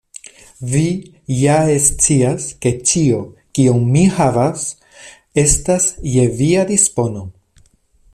Vi 0.69 0.85
ja 1.41 1.57
scias, 1.87 2.47
ke 2.65 2.71
ĉio, 2.91 3.19
kion 3.59 3.85
mi 3.97 4.03
havas, 4.15 4.65
estas 5.43 5.87
je 6.15 6.25
via 6.41 6.65
dispono. 6.73 7.23